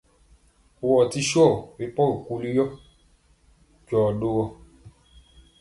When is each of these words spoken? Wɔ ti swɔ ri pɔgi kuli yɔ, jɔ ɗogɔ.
Wɔ 0.87 0.95
ti 1.11 1.19
swɔ 1.29 1.45
ri 1.79 1.85
pɔgi 1.95 2.15
kuli 2.25 2.49
yɔ, 2.57 2.65
jɔ 3.87 3.99
ɗogɔ. 4.19 4.45